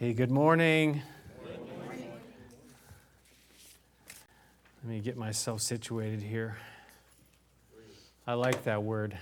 [0.00, 1.02] Hey, good morning.
[4.82, 6.56] Let me get myself situated here.
[8.26, 9.12] I like that word.
[9.12, 9.18] I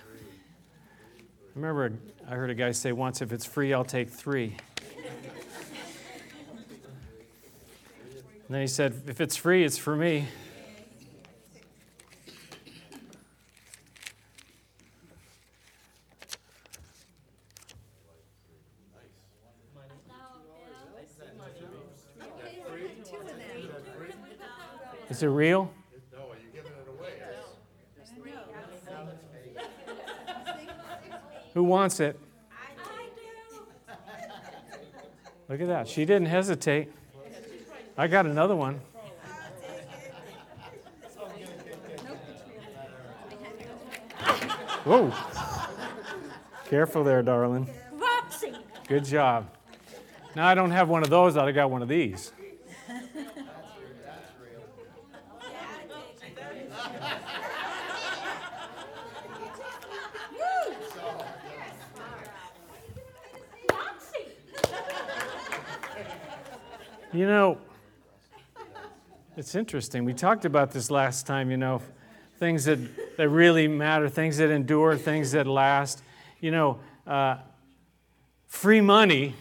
[1.57, 1.95] remember
[2.29, 4.57] I heard a guy say once if it's free, I'll take three.
[8.47, 10.29] And then he said, if it's free, it's for me.
[25.19, 25.69] Is it real?
[26.13, 27.11] No, are you giving it away?
[31.55, 32.17] Who wants it?
[35.49, 35.89] Look at that.
[35.89, 36.93] She didn't hesitate.
[37.97, 38.75] I got another one.
[44.85, 45.13] Whoa.
[46.67, 47.69] Careful there, darling.
[47.95, 48.53] Roxy.
[48.87, 49.51] Good job.
[50.37, 52.31] Now I don't have one of those, I'd have got one of these.
[63.71, 64.29] Roxy.
[67.13, 67.59] You know,
[69.49, 70.05] it's interesting.
[70.05, 71.81] We talked about this last time, you know,
[72.39, 72.79] things that,
[73.17, 76.03] that really matter, things that endure, things that last.
[76.39, 77.39] You know, uh,
[78.47, 79.35] free money,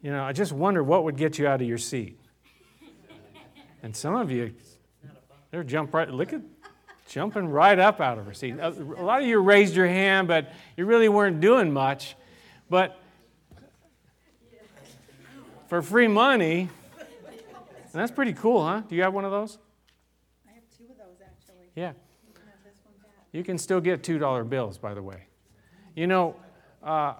[0.00, 2.16] you know, I just wonder what would get you out of your seat.
[3.82, 4.54] And some of you,
[5.50, 6.42] they're jump right, look at,
[7.08, 8.52] jumping right up out of her seat.
[8.60, 12.14] A a lot of you raised your hand, but you really weren't doing much.
[12.70, 12.96] But
[15.66, 16.68] for free money.
[17.94, 18.82] And that's pretty cool, huh?
[18.88, 19.56] Do you have one of those?
[20.48, 21.68] I have two of those actually.
[21.76, 21.92] Yeah.
[22.26, 23.26] You can have this one back.
[23.30, 25.28] You can still get $2 bills, by the way.
[25.94, 26.34] You know,
[26.82, 27.14] uh,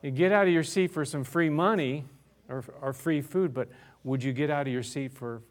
[0.00, 2.04] you get out of your seat for some free money
[2.48, 3.68] or, or free food, but
[4.04, 5.42] would you get out of your seat for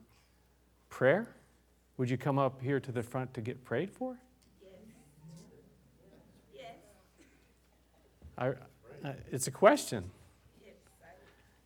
[0.88, 1.28] prayer?
[1.98, 4.18] Would you come up here to the front to get prayed for?
[6.56, 6.76] Yes.
[8.38, 8.48] I,
[9.06, 10.10] I, it's a question.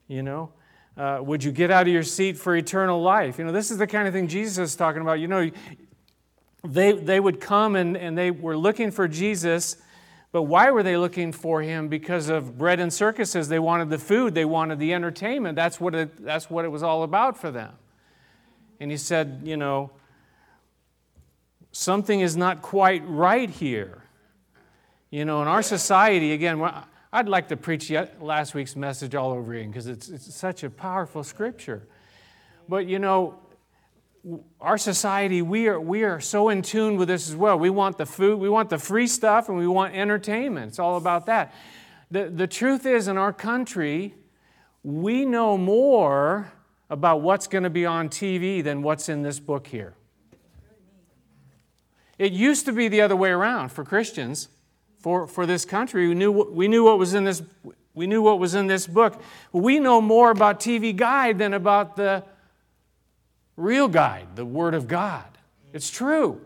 [0.07, 0.53] You know,
[0.97, 3.37] uh, would you get out of your seat for eternal life?
[3.37, 5.19] You know, this is the kind of thing Jesus is talking about.
[5.19, 5.51] You know,
[6.63, 9.77] they, they would come and, and they were looking for Jesus,
[10.31, 11.87] but why were they looking for him?
[11.87, 13.47] Because of bread and circuses.
[13.47, 15.55] They wanted the food, they wanted the entertainment.
[15.55, 17.73] That's what it, that's what it was all about for them.
[18.79, 19.91] And he said, you know,
[21.71, 24.03] something is not quite right here.
[25.09, 26.59] You know, in our society, again,
[27.17, 27.91] I'd like to preach
[28.21, 31.87] last week's message all over again because it's, it's such a powerful scripture.
[32.69, 33.39] But you know,
[34.61, 37.57] our society, we are, we are so in tune with this as well.
[37.57, 40.67] We want the food, we want the free stuff, and we want entertainment.
[40.67, 41.55] It's all about that.
[42.11, 44.13] The, the truth is, in our country,
[44.83, 46.53] we know more
[46.87, 49.95] about what's going to be on TV than what's in this book here.
[52.19, 54.49] It used to be the other way around for Christians,
[55.07, 56.09] for, for this country.
[56.09, 57.41] We knew, we knew what was in this
[57.93, 59.21] we knew what was in this book.
[59.53, 62.25] We know more about TV Guide than about the
[63.55, 65.23] real guide, the Word of God.
[65.71, 66.41] It's true.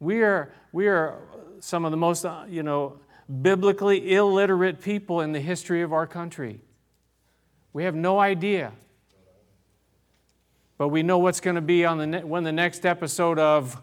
[0.00, 1.18] We are, we are
[1.60, 2.98] some of the most, uh, you know,
[3.42, 6.62] biblically illiterate people in the history of our country.
[7.74, 8.72] We have no idea.
[10.78, 13.82] But we know what's going to be on the ne- when the next episode of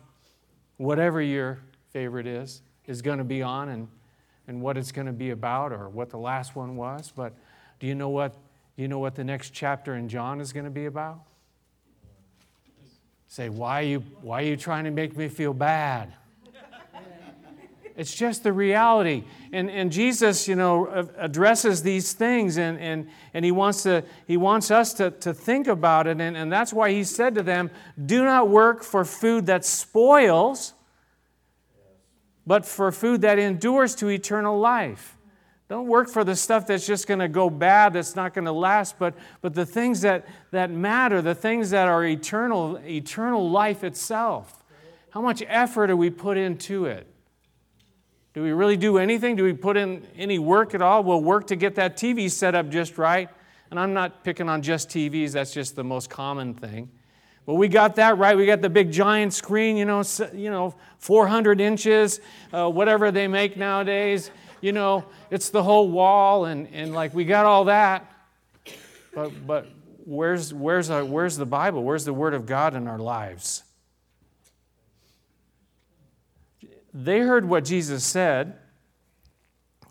[0.77, 1.59] whatever your
[1.91, 3.87] favorite is is going to be on and,
[4.47, 7.11] and what it's going to be about or what the last one was.
[7.15, 7.33] But
[7.79, 8.35] do you know what
[8.75, 11.19] do you know what the next chapter in John is going to be about?
[13.27, 16.13] Say, why are you, why are you trying to make me feel bad?
[17.95, 19.23] It's just the reality.
[19.51, 24.35] And, and Jesus, you know, addresses these things and, and, and he, wants to, he
[24.35, 26.19] wants us to, to think about it.
[26.19, 27.69] And, and that's why he said to them,
[28.03, 30.73] Do not work for food that spoils,
[32.45, 35.17] but for food that endures to eternal life.
[35.69, 38.51] Don't work for the stuff that's just going to go bad, that's not going to
[38.51, 43.83] last, but, but the things that, that matter, the things that are eternal, eternal life
[43.83, 44.63] itself.
[45.11, 47.07] How much effort do we put into it?
[48.33, 49.35] Do we really do anything?
[49.35, 51.03] Do we put in any work at all?
[51.03, 53.29] We'll work to get that TV set up just right.
[53.69, 56.89] And I'm not picking on just TVs, that's just the most common thing.
[57.45, 58.37] But we got that right.
[58.37, 60.03] We got the big giant screen, you know,
[60.33, 62.21] you know 400 inches,
[62.53, 64.31] uh, whatever they make nowadays
[64.63, 68.09] you know, it's the whole wall, and, and like we got all that.
[69.13, 69.67] But, but
[70.05, 71.83] where's, where's, our, where's the Bible?
[71.83, 73.63] Where's the Word of God in our lives?
[76.93, 78.57] They heard what Jesus said,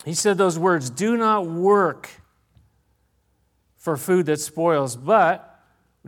[0.06, 2.08] he said those words do not work
[3.76, 5.51] for food that spoils, but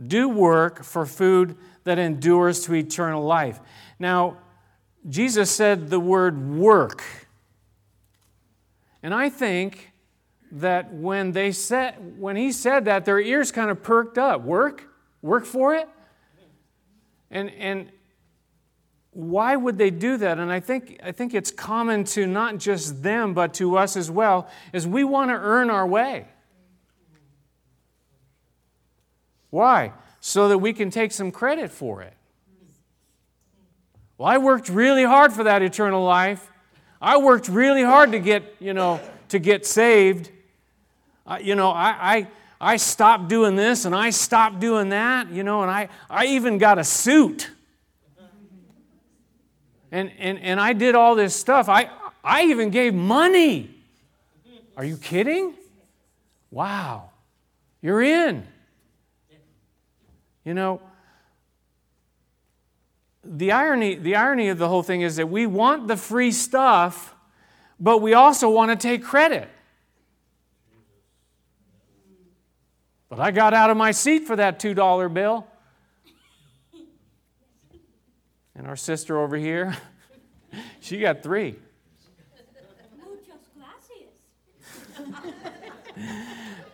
[0.01, 3.59] do work for food that endures to eternal life.
[3.99, 4.37] Now,
[5.07, 7.03] Jesus said the word work.
[9.03, 9.91] And I think
[10.51, 14.41] that when they said when he said that, their ears kind of perked up.
[14.43, 14.87] Work?
[15.21, 15.87] Work for it?
[17.29, 17.91] And and
[19.11, 20.39] why would they do that?
[20.39, 24.09] And I think I think it's common to not just them, but to us as
[24.09, 26.27] well, is we want to earn our way.
[29.55, 29.93] Why?
[30.19, 32.11] So that we can take some credit for it.
[34.17, 36.51] Well, I worked really hard for that eternal life.
[37.01, 38.99] I worked really hard to get, you know,
[39.29, 40.29] to get saved.
[41.25, 42.27] Uh, you know, I, I,
[42.73, 46.57] I stopped doing this and I stopped doing that, you know, and I, I even
[46.57, 47.49] got a suit.
[49.89, 51.69] And, and, and I did all this stuff.
[51.69, 51.89] I,
[52.21, 53.73] I even gave money.
[54.75, 55.53] Are you kidding?
[56.51, 57.11] Wow.
[57.81, 58.45] You're in.
[60.45, 60.81] You know,
[63.23, 67.15] the irony, the irony of the whole thing is that we want the free stuff,
[67.79, 69.49] but we also want to take credit.
[73.09, 75.47] But I got out of my seat for that $2 bill.
[78.55, 79.75] And our sister over here,
[80.79, 81.55] she got three.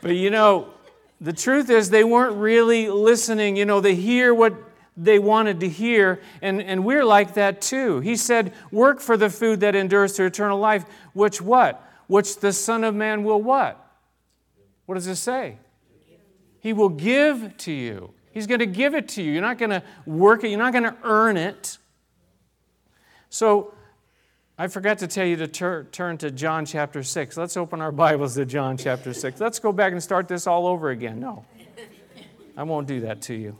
[0.01, 0.73] But you know,
[1.21, 3.55] the truth is they weren't really listening.
[3.55, 4.55] You know, they hear what
[4.97, 7.99] they wanted to hear, and, and we're like that too.
[7.99, 10.83] He said, Work for the food that endures to eternal life,
[11.13, 11.87] which what?
[12.07, 13.77] Which the Son of Man will what?
[14.87, 15.59] What does it say?
[16.59, 18.13] He will give to you.
[18.31, 19.31] He's going to give it to you.
[19.31, 21.77] You're not going to work it, you're not going to earn it.
[23.29, 23.73] So,
[24.61, 27.35] I forgot to tell you to tur- turn to John chapter 6.
[27.35, 29.41] Let's open our Bibles to John chapter 6.
[29.41, 31.19] Let's go back and start this all over again.
[31.19, 31.45] No,
[32.55, 33.57] I won't do that to you.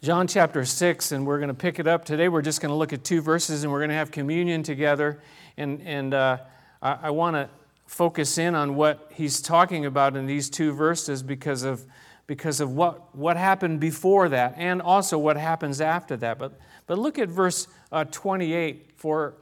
[0.00, 2.30] John chapter 6, and we're going to pick it up today.
[2.30, 5.20] We're just going to look at two verses and we're going to have communion together.
[5.58, 6.38] And, and uh,
[6.80, 7.50] I, I want to
[7.86, 11.84] focus in on what he's talking about in these two verses because of,
[12.30, 16.38] because of what, what happened before that and also what happens after that.
[16.38, 16.52] But,
[16.86, 19.34] but look at verse uh, 28 for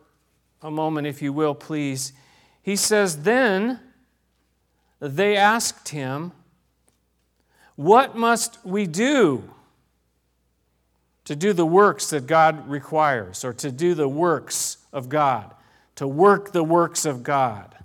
[0.62, 2.14] a moment, if you will, please.
[2.62, 3.78] He says, Then
[5.00, 6.32] they asked him,
[7.76, 9.50] What must we do?
[11.26, 15.54] to do the works that God requires, or to do the works of God,
[15.96, 17.76] to work the works of God.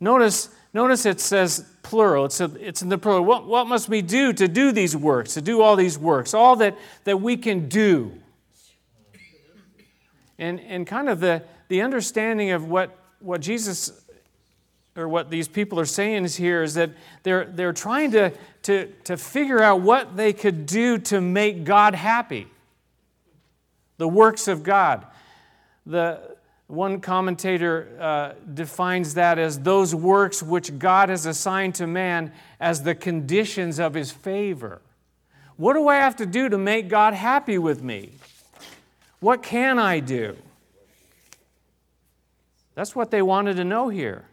[0.00, 3.24] Notice, notice it says plural, it's, a, it's in the plural.
[3.24, 6.56] What, what must we do to do these works, to do all these works, all
[6.56, 8.12] that, that we can do?
[10.38, 13.92] And, and kind of the, the understanding of what, what Jesus
[14.96, 16.90] or what these people are saying is here is that
[17.22, 18.32] they're, they're trying to,
[18.62, 22.48] to, to figure out what they could do to make God happy.
[23.98, 25.06] The works of God.
[25.86, 26.36] The,
[26.70, 32.82] one commentator uh, defines that as those works which God has assigned to man as
[32.82, 34.80] the conditions of his favor.
[35.56, 38.12] What do I have to do to make God happy with me?
[39.18, 40.36] What can I do?
[42.74, 44.24] That's what they wanted to know here.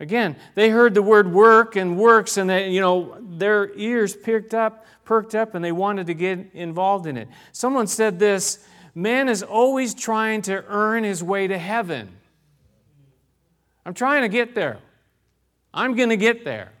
[0.00, 4.54] Again, they heard the word work and works, and they, you know, their ears perked
[4.54, 7.28] up, perked up, and they wanted to get involved in it.
[7.52, 8.64] Someone said this
[8.98, 12.08] man is always trying to earn his way to heaven.
[13.86, 14.78] I'm trying to get there.
[15.72, 16.72] I'm going to get there.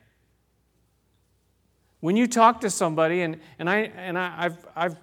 [2.00, 4.96] When you talk to somebody, and, and, I, and I, I've, I've,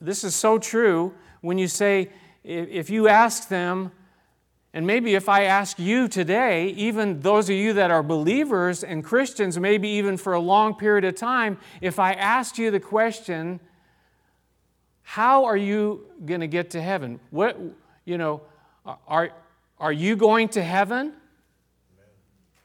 [0.00, 2.10] this is so true, when you say,
[2.44, 3.90] if you ask them,
[4.74, 9.02] and maybe if I ask you today, even those of you that are believers and
[9.02, 13.58] Christians, maybe even for a long period of time, if I asked you the question,
[15.08, 17.18] how are you going to get to heaven?
[17.30, 17.58] What,
[18.04, 18.42] you know,
[18.84, 19.30] are,
[19.78, 21.14] are you going to heaven?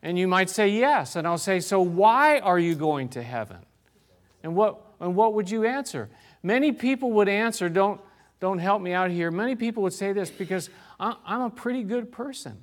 [0.01, 1.15] And you might say yes.
[1.15, 3.59] And I'll say, so why are you going to heaven?
[4.43, 6.09] And what, and what would you answer?
[6.43, 8.01] Many people would answer, don't,
[8.41, 9.31] don't help me out here.
[9.31, 10.69] Many people would say this because
[10.99, 12.61] I'm a pretty good person.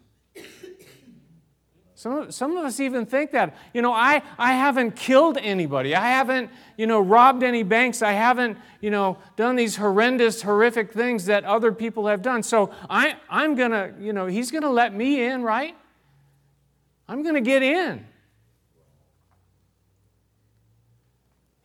[2.00, 3.54] Some, some of us even think that.
[3.74, 5.94] You know, I, I haven't killed anybody.
[5.94, 8.00] I haven't, you know, robbed any banks.
[8.00, 12.42] I haven't, you know, done these horrendous, horrific things that other people have done.
[12.42, 15.76] So I, I'm going to, you know, he's going to let me in, right?
[17.06, 18.06] I'm going to get in.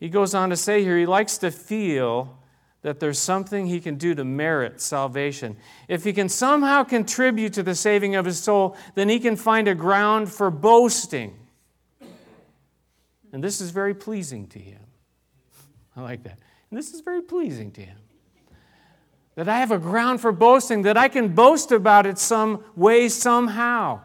[0.01, 2.37] He goes on to say here, he likes to feel
[2.85, 5.57] that there's something he can do to merit salvation.
[5.87, 9.67] If he can somehow contribute to the saving of his soul, then he can find
[9.67, 11.33] a ground for boasting.
[13.33, 14.81] And this is very pleasing to him.
[15.97, 16.37] I like that.
[16.69, 17.97] And this is very pleasing to him.
[19.33, 23.09] That I have a ground for boasting, that I can boast about it some way,
[23.09, 24.01] somehow.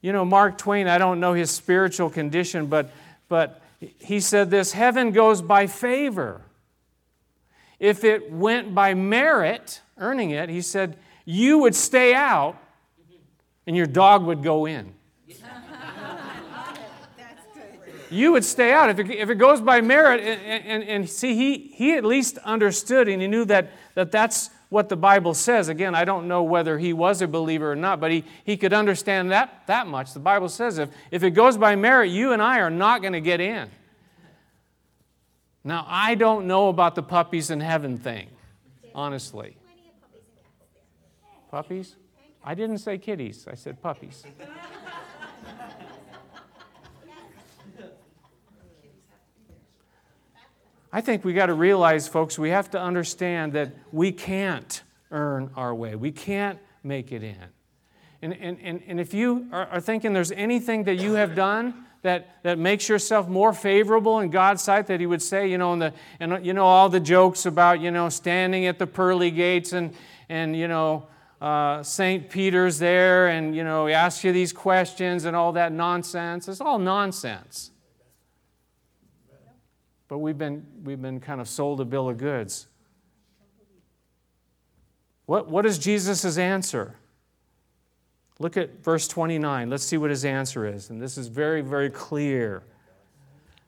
[0.00, 2.92] You know, Mark Twain, I don't know his spiritual condition, but,
[3.28, 3.60] but
[3.98, 6.40] he said this heaven goes by favor.
[7.80, 12.56] If it went by merit, earning it, he said, you would stay out
[13.66, 14.92] and your dog would go in.
[18.10, 18.90] you would stay out.
[18.90, 22.36] If it, if it goes by merit, and, and, and, see, he, he at least
[22.38, 25.68] understood and he knew that, that that's what the Bible says.
[25.68, 28.72] Again, I don't know whether he was a believer or not, but he, he could
[28.72, 30.12] understand that, that much.
[30.12, 33.14] The Bible says if, if it goes by merit, you and I are not going
[33.14, 33.70] to get in.
[35.62, 38.28] Now, I don't know about the puppies in heaven thing,
[38.94, 39.56] honestly.
[41.50, 41.96] Puppies?
[42.42, 44.24] I didn't say kitties, I said puppies.
[50.92, 55.50] I think we got to realize, folks, we have to understand that we can't earn
[55.54, 55.94] our way.
[55.94, 57.36] We can't make it in.
[58.22, 61.86] And, and, and, and if you are, are thinking there's anything that you have done
[62.02, 65.72] that, that makes yourself more favorable in God's sight that he would say, you know,
[65.72, 69.30] and, the, and you know, all the jokes about, you know, standing at the pearly
[69.30, 69.94] gates and,
[70.28, 71.06] and you know,
[71.40, 72.28] uh, St.
[72.28, 76.48] Peter's there and, you know, he asks you these questions and all that nonsense.
[76.48, 77.70] It's all nonsense.
[80.08, 82.66] But we've been, we've been kind of sold a bill of goods.
[85.26, 86.96] What, what is Jesus' answer?
[88.40, 89.68] Look at verse 29.
[89.68, 90.88] Let's see what his answer is.
[90.88, 92.62] And this is very, very clear.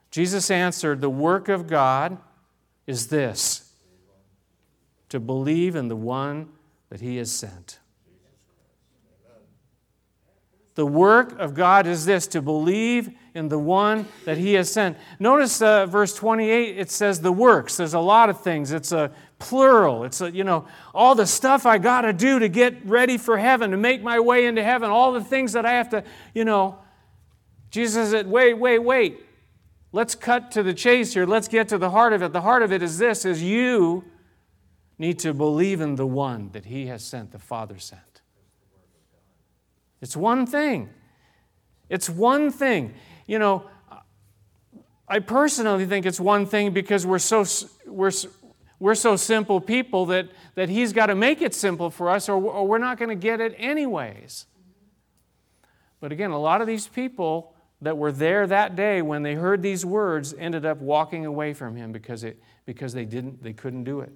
[0.09, 2.17] Jesus answered, The work of God
[2.87, 3.71] is this
[5.09, 6.49] to believe in the one
[6.89, 7.79] that he has sent.
[10.75, 14.97] The work of God is this to believe in the one that he has sent.
[15.19, 17.77] Notice uh, verse 28, it says the works.
[17.77, 18.71] There's a lot of things.
[18.71, 20.03] It's a plural.
[20.03, 23.37] It's, a, you know, all the stuff I got to do to get ready for
[23.37, 26.03] heaven, to make my way into heaven, all the things that I have to,
[26.33, 26.79] you know.
[27.69, 29.25] Jesus said, wait, wait, wait.
[29.91, 31.27] Let's cut to the chase here.
[31.27, 32.33] Let's get to the heart of it.
[32.33, 34.05] The heart of it is this, is you
[34.97, 38.12] need to believe in the one that he has sent, the Father sent.
[40.03, 40.89] It's one thing.
[41.87, 42.93] It's one thing.
[43.25, 43.69] You know,
[45.07, 47.45] I personally think it's one thing because we're so,
[47.85, 48.11] we're,
[48.79, 52.33] we're so simple people that, that He's got to make it simple for us or,
[52.35, 54.45] or we're not going to get it anyways.
[56.01, 59.61] But again, a lot of these people that were there that day when they heard
[59.61, 63.85] these words ended up walking away from Him because, it, because they, didn't, they couldn't
[63.85, 64.11] do it.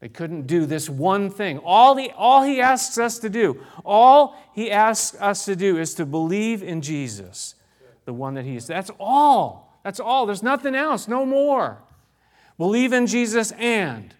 [0.00, 1.58] They couldn't do this one thing.
[1.58, 5.94] All he, all he asks us to do, all he asks us to do is
[5.94, 7.56] to believe in Jesus,
[8.04, 8.66] the one that he is.
[8.66, 9.80] That's all.
[9.82, 10.26] That's all.
[10.26, 11.82] There's nothing else, no more.
[12.58, 14.14] Believe in Jesus and.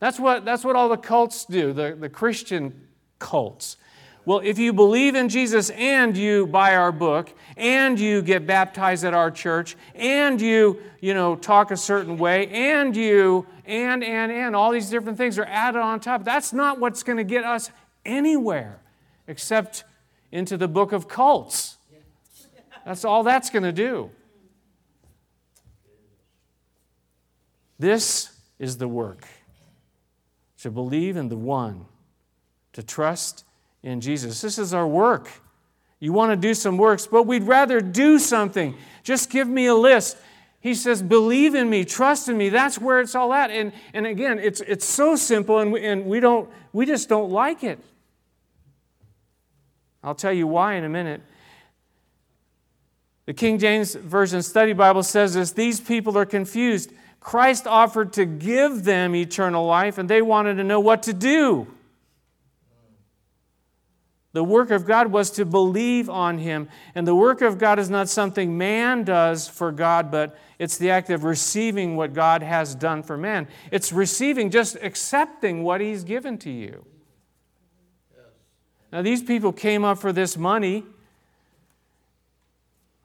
[0.00, 3.76] That's what, that's what all the cults do, the, the Christian cults.
[4.24, 9.04] Well, if you believe in Jesus and you buy our book and you get baptized
[9.04, 14.32] at our church and you, you know, talk a certain way and you and and
[14.32, 16.24] and all these different things are added on top.
[16.24, 17.70] That's not what's going to get us
[18.04, 18.80] anywhere
[19.26, 19.84] except
[20.32, 21.76] into the book of cults.
[22.84, 24.10] That's all that's going to do.
[27.78, 29.24] This is the work
[30.58, 31.86] to believe in the one,
[32.74, 33.44] to trust
[33.82, 34.40] in Jesus.
[34.40, 35.30] This is our work.
[36.00, 38.74] You want to do some works, but we'd rather do something.
[39.02, 40.16] Just give me a list.
[40.60, 42.50] He says, Believe in me, trust in me.
[42.50, 43.50] That's where it's all at.
[43.50, 47.30] And, and again, it's, it's so simple, and we, and we, don't, we just don't
[47.30, 47.78] like it.
[50.04, 51.22] I'll tell you why in a minute.
[53.26, 56.92] The King James Version Study Bible says this These people are confused.
[57.20, 61.66] Christ offered to give them eternal life, and they wanted to know what to do.
[64.32, 66.68] The work of God was to believe on Him.
[66.94, 70.90] And the work of God is not something man does for God, but it's the
[70.90, 73.48] act of receiving what God has done for man.
[73.72, 76.84] It's receiving, just accepting what He's given to you.
[78.92, 80.84] Now, these people came up for this money.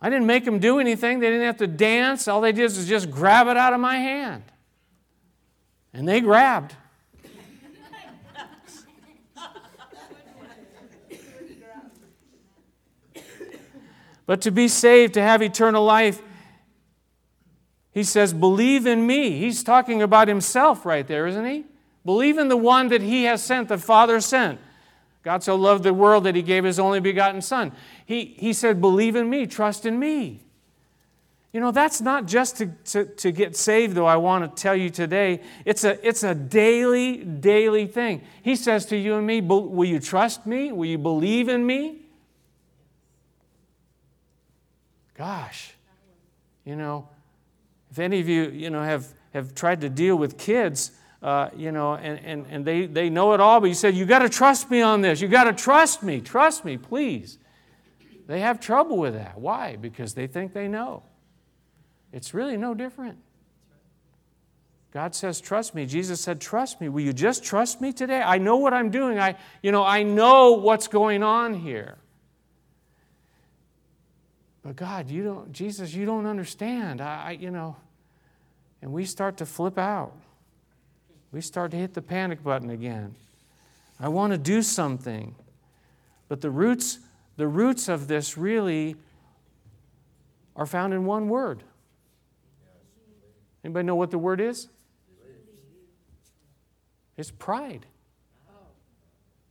[0.02, 1.20] I didn't make them do anything.
[1.20, 2.28] They didn't have to dance.
[2.28, 4.44] All they did was just grab it out of my hand.
[5.94, 6.76] And they grabbed.
[14.26, 16.22] But to be saved, to have eternal life,
[17.92, 19.32] He says, Believe in me.
[19.40, 21.66] He's talking about himself right there, isn't he?
[22.04, 24.60] Believe in the one that he has sent, the Father sent.
[25.24, 27.72] God so loved the world that he gave his only begotten Son.
[28.06, 30.42] He, he said, Believe in me, trust in me.
[31.52, 34.76] You know, that's not just to, to, to, get saved, though, I want to tell
[34.76, 35.42] you today.
[35.64, 38.24] It's a, it's a daily, daily thing.
[38.44, 40.72] He says to you and me, Will you trust me?
[40.72, 42.02] Will you believe in me?
[45.18, 45.74] Gosh,
[46.66, 47.08] you know,
[47.90, 50.92] if any of you, you know, have, have tried to deal with kids,
[51.24, 54.06] uh, you know, and, and, and they, they know it all, but you said, You
[54.06, 55.22] got to trust me on this.
[55.22, 56.22] You got to trust me.
[56.22, 57.38] Trust me, please.
[58.28, 59.40] They have trouble with that.
[59.40, 59.76] Why?
[59.76, 61.04] Because they think they know.
[62.12, 63.18] It's really no different.
[64.92, 65.86] God says, trust me.
[65.86, 66.88] Jesus said, trust me.
[66.88, 68.22] Will you just trust me today?
[68.22, 69.20] I know what I'm doing.
[69.20, 71.98] I, you know, I know what's going on here.
[74.66, 77.00] But God, you don't, Jesus, you don't understand.
[77.00, 77.76] I, I you know,
[78.82, 80.14] and we start to flip out.
[81.32, 83.14] We start to hit the panic button again.
[84.00, 85.36] I want to do something.
[86.28, 86.98] But the roots,
[87.38, 88.96] the roots of this really
[90.56, 91.64] are found in one word
[93.64, 94.68] Anybody know what the word is?
[97.18, 97.88] It's pride.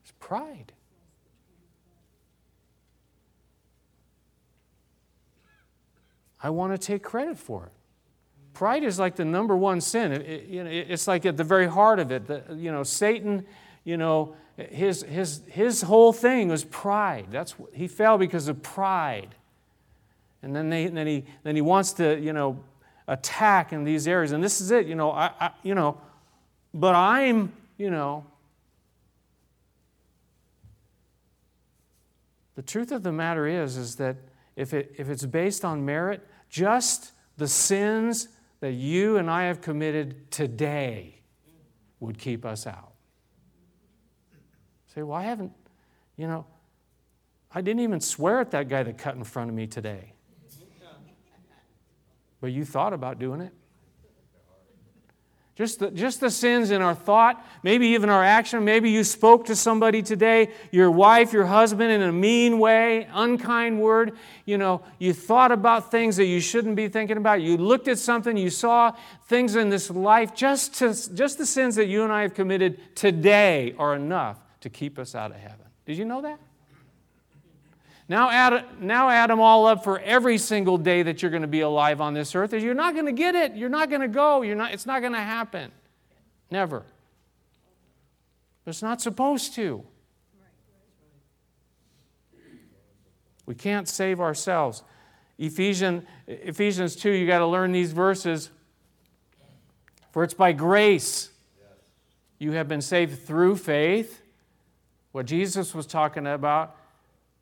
[0.05, 0.73] It's pride.
[6.45, 7.73] I want to take credit for it.
[8.53, 10.13] Pride is like the number one sin.
[10.13, 12.27] It, it, you know, it's like at the very heart of it.
[12.27, 13.47] The, you know, Satan,
[13.83, 17.29] you know, his, his, his whole thing was pride.
[17.31, 19.35] That's, he fell because of pride.
[20.43, 22.63] And then, they, then, he, then he wants to, you know,
[23.09, 24.33] attack in these areas.
[24.33, 25.99] And this is it, you know, I, I, you know,
[26.75, 28.27] but I'm, you know,
[32.55, 34.17] the truth of the matter is, is that
[34.57, 38.29] if, it, if it's based on merit, just the sins
[38.61, 41.19] that you and I have committed today
[41.99, 42.93] would keep us out.
[44.95, 45.51] Say, well, I haven't,
[46.17, 46.47] you know,
[47.53, 50.13] I didn't even swear at that guy that cut in front of me today.
[52.41, 53.53] But you thought about doing it.
[55.57, 58.65] Just the, just the sins in our thought, maybe even our action.
[58.65, 63.81] Maybe you spoke to somebody today, your wife, your husband, in a mean way, unkind
[63.81, 64.17] word.
[64.47, 67.41] You know, you thought about things that you shouldn't be thinking about.
[67.41, 70.35] You looked at something, you saw things in this life.
[70.35, 74.71] Just, to, just the sins that you and I have committed today are enough to
[74.71, 75.67] keep us out of heaven.
[75.87, 76.41] Did you know that?
[78.09, 81.49] Now add, now add them all up for every single day that you're going to
[81.49, 82.53] be alive on this earth.
[82.53, 83.55] You're not going to get it.
[83.55, 84.43] You're not going to go.
[84.43, 85.73] You're not, it's not going to happen.
[86.51, 86.85] Never.
[88.67, 89.85] It's not supposed to.
[93.47, 94.83] We can't save ourselves.
[95.39, 98.51] Ephesians, Ephesians 2, you got to learn these verses.
[100.13, 101.31] For it's by grace
[102.39, 104.23] you have been saved through faith.
[105.13, 106.77] What Jesus was talking about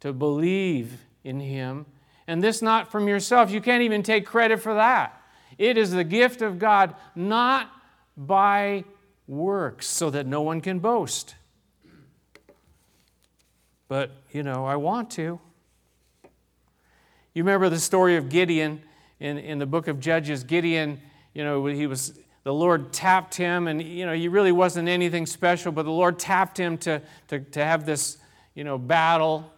[0.02, 1.86] to believe in Him.
[2.26, 3.52] And this not from yourself.
[3.52, 5.20] You can't even take credit for that.
[5.58, 7.70] It is the gift of God, not
[8.16, 8.84] by
[9.28, 11.36] works, so that no one can boast.
[13.86, 15.38] But, you know, I want to.
[17.32, 18.82] You remember the story of Gideon
[19.20, 20.42] in, in the book of Judges.
[20.42, 21.00] Gideon,
[21.32, 25.26] you know, he was the Lord tapped him, and you know, he really wasn't anything
[25.26, 28.18] special, but the Lord tapped him to, to, to have this,
[28.56, 29.51] you know, battle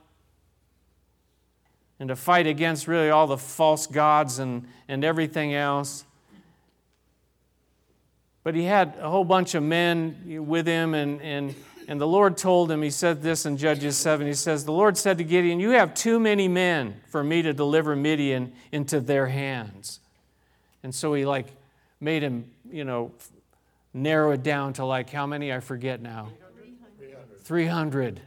[2.00, 6.04] and to fight against really all the false gods and, and everything else.
[8.42, 11.54] But he had a whole bunch of men with him, and, and,
[11.88, 14.26] and the Lord told him, he said this in Judges 7.
[14.26, 17.54] He says, The Lord said to Gideon, You have too many men for me to
[17.54, 20.00] deliver Midian into their hands.
[20.82, 21.46] And so he like
[22.00, 23.12] made him, you know,
[23.94, 25.50] narrow it down to like how many?
[25.52, 26.28] I forget now.
[27.44, 27.44] 300.
[27.44, 28.20] 300.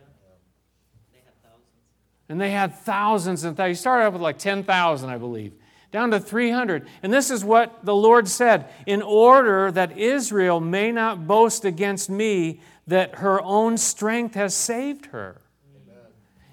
[2.30, 3.78] And they had thousands and thousands.
[3.78, 5.54] He started out with like 10,000, I believe,
[5.92, 6.88] down to 300.
[7.04, 12.10] And this is what the Lord said In order that Israel may not boast against
[12.10, 15.42] me that her own strength has saved her.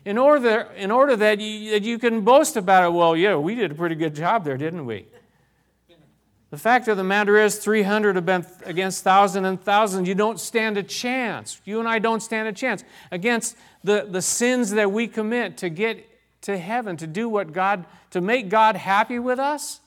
[0.05, 3.55] In order, in order that, you, that you can boast about it, well, yeah, we
[3.55, 5.07] did a pretty good job there, didn't we?
[6.55, 10.07] The fact of the matter is, 300 have been against 1,000 and 1,000.
[10.07, 11.61] You don't stand a chance.
[11.65, 15.69] You and I don't stand a chance against the, the sins that we commit to
[15.69, 16.09] get
[16.43, 19.81] to heaven, to do what God, to make God happy with us.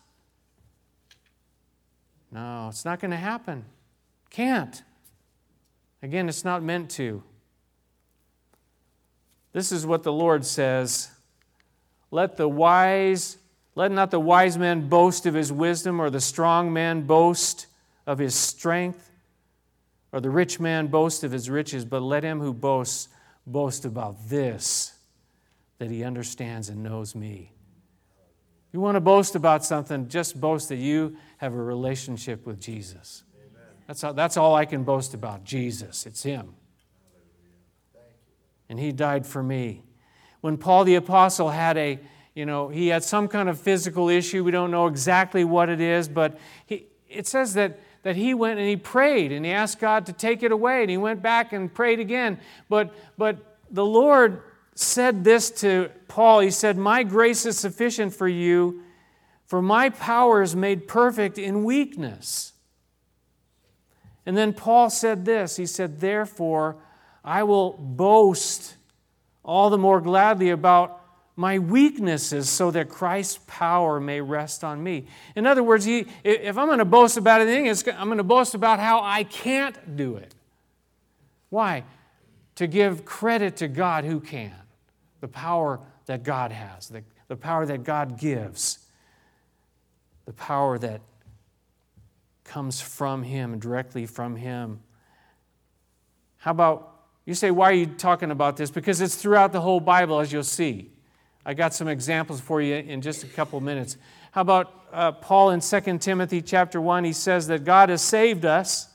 [2.34, 3.64] No, it's not going to happen.
[4.30, 4.84] Can't.
[6.04, 7.24] Again, it's not meant to.
[9.54, 11.12] This is what the Lord says
[12.12, 13.38] Let the wise
[13.78, 17.68] Let not the wise man boast of his wisdom, or the strong man boast
[18.08, 19.12] of his strength,
[20.12, 23.08] or the rich man boast of his riches, but let him who boasts
[23.46, 24.96] boast about this,
[25.78, 27.52] that he understands and knows me.
[28.68, 32.60] If you want to boast about something, just boast that you have a relationship with
[32.60, 33.26] Jesus.
[33.86, 36.08] That's all, that's all I can boast about Jesus.
[36.08, 36.56] It's Him.
[38.70, 39.84] And He died for me.
[40.42, 42.00] When Paul the Apostle had a,
[42.38, 45.82] you know, he had some kind of physical issue, we don't know exactly what it
[45.82, 49.80] is, but he, it says that, that he went and he prayed and he asked
[49.80, 52.40] God to take it away and he went back and prayed again.
[52.70, 54.44] But, but the Lord
[54.76, 58.84] said this to Paul He said, My grace is sufficient for you,
[59.48, 62.54] for my power is made perfect in weakness.
[64.28, 66.76] And then Paul said this He said, Therefore,
[67.24, 68.76] I will boast
[69.44, 71.02] all the more gladly about
[71.40, 75.06] my weaknesses so that Christ's power may rest on me.
[75.36, 78.56] In other words, he, if I'm going to boast about anything, I'm going to boast
[78.56, 80.34] about how I can't do it.
[81.50, 81.84] Why?
[82.56, 84.56] To give credit to God who can,
[85.22, 88.80] the power that God has, the, the power that God gives,
[90.26, 91.02] the power that
[92.44, 94.80] comes from Him, directly from Him.
[96.38, 96.96] How about,
[97.26, 98.72] you say, why are you talking about this?
[98.72, 100.94] Because it's throughout the whole Bible, as you'll see.
[101.48, 103.96] I got some examples for you in just a couple minutes.
[104.32, 107.06] How about uh, Paul in 2 Timothy chapter 1?
[107.06, 108.90] He says that God has saved us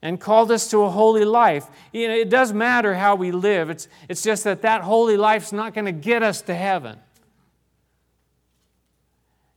[0.00, 1.66] and called us to a holy life.
[1.92, 5.52] You know, it does matter how we live, it's, it's just that that holy life's
[5.52, 6.98] not going to get us to heaven.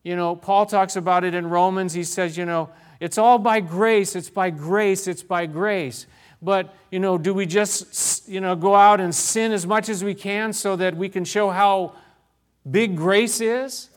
[0.03, 1.93] You know, Paul talks about it in Romans.
[1.93, 6.05] He says, you know, it's all by grace, it's by grace, it's by grace.
[6.45, 10.03] But, you know, do we just, you know, go out and sin as much as
[10.03, 11.93] we can so that we can show how
[12.69, 13.89] big grace is?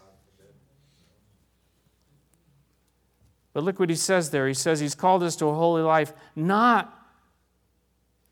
[3.52, 4.48] But look what he says there.
[4.48, 6.94] He says he's called us to a holy life not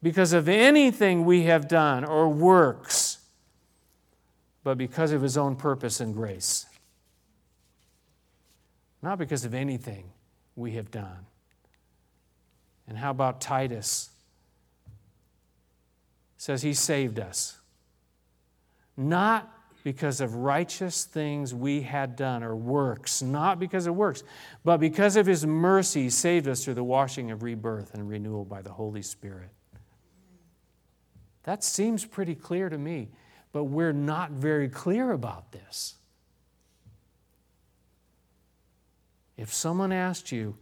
[0.02, 3.18] because of anything we have done or works,
[4.64, 6.66] but because of his own purpose and grace
[9.06, 10.10] not because of anything
[10.56, 11.26] we have done.
[12.88, 14.10] And how about Titus?
[16.36, 17.58] It says he saved us.
[18.96, 24.24] Not because of righteous things we had done or works, not because of works,
[24.64, 28.44] but because of his mercy, he saved us through the washing of rebirth and renewal
[28.44, 29.50] by the Holy Spirit.
[31.44, 33.10] That seems pretty clear to me,
[33.52, 35.94] but we're not very clear about this.
[39.36, 40.56] If someone asked you,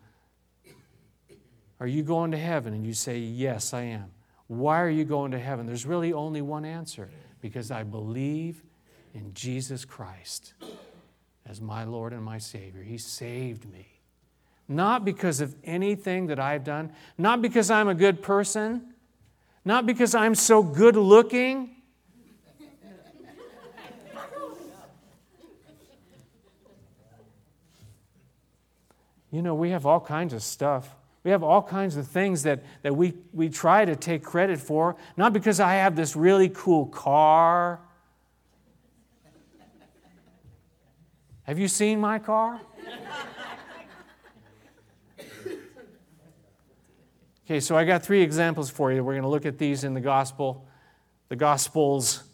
[1.85, 2.73] Are you going to heaven?
[2.73, 4.07] and you say, Yes, I am.
[4.47, 5.67] Why are you going to heaven?
[5.67, 7.11] There's really only one answer
[7.43, 8.63] because I believe
[9.13, 10.55] in Jesus Christ
[11.45, 12.83] as my Lord and my Savior.
[12.83, 13.87] He saved me.
[14.67, 18.95] Not because of anything that I've done, not because I'm a good person,
[19.63, 21.69] not because I'm so good looking,
[29.31, 30.95] You know, we have all kinds of stuff.
[31.25, 34.97] We have all kinds of things that, that we, we try to take credit for,
[35.17, 37.81] not because I have this really cool car.
[41.45, 42.61] Have you seen my car?
[47.47, 49.05] Okay, so I got three examples for you.
[49.05, 50.67] We're going to look at these in the gospel,
[51.29, 52.25] the gospels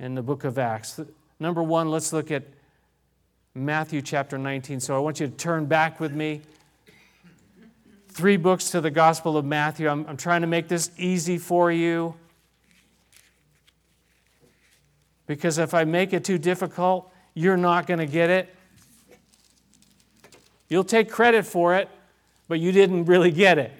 [0.00, 1.00] and the book of Acts.
[1.38, 2.42] Number one, let's look at
[3.54, 4.80] Matthew chapter 19.
[4.80, 6.42] So I want you to turn back with me.
[8.16, 9.90] Three books to the Gospel of Matthew.
[9.90, 12.14] I'm, I'm trying to make this easy for you.
[15.26, 18.48] Because if I make it too difficult, you're not going to get it.
[20.70, 21.90] You'll take credit for it,
[22.48, 23.70] but you didn't really get it.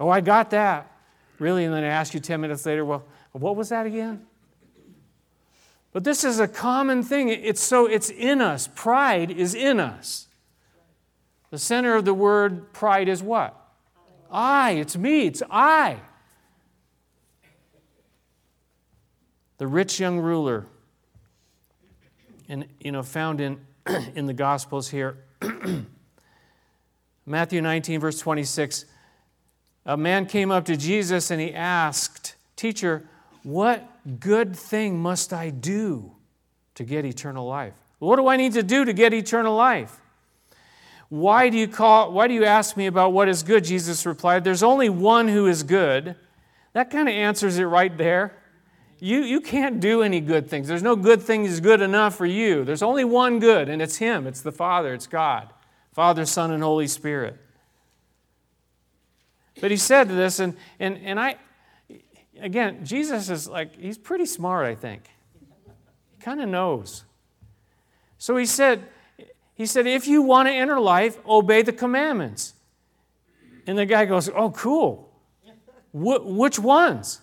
[0.00, 0.90] Oh, I got that.
[1.38, 1.66] Really?
[1.66, 4.24] And then I ask you 10 minutes later, well, what was that again?
[5.92, 7.28] But this is a common thing.
[7.28, 8.66] It's so it's in us.
[8.74, 10.25] Pride is in us.
[11.50, 13.54] The center of the word pride is what?
[14.30, 14.72] I.
[14.72, 15.26] It's me.
[15.26, 16.00] It's I.
[19.58, 20.66] The rich young ruler,
[22.48, 23.58] and you know, found in,
[24.14, 25.16] in the Gospels here.
[27.26, 28.84] Matthew 19, verse 26.
[29.86, 33.08] A man came up to Jesus and he asked, Teacher,
[33.42, 33.88] what
[34.20, 36.12] good thing must I do
[36.74, 37.74] to get eternal life?
[37.98, 40.00] What do I need to do to get eternal life?
[41.08, 43.64] Why do you call why do you ask me about what is good?
[43.64, 46.16] Jesus replied, There's only one who is good.
[46.72, 48.36] That kind of answers it right there.
[48.98, 50.68] You, you can't do any good things.
[50.68, 52.64] There's no good thing is good enough for you.
[52.64, 54.26] There's only one good, and it's Him.
[54.26, 54.94] It's the Father.
[54.94, 55.52] It's God.
[55.92, 57.38] Father, Son, and Holy Spirit.
[59.60, 61.36] But he said this, and, and, and I,
[62.40, 65.08] again, Jesus is like, he's pretty smart, I think.
[66.12, 67.04] He kind of knows.
[68.18, 68.86] So he said,
[69.56, 72.54] he said, if you want to enter life, obey the commandments.
[73.66, 75.10] And the guy goes, oh, cool.
[75.92, 77.20] Wh- which ones?